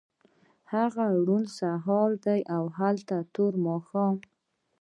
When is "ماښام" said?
3.65-4.15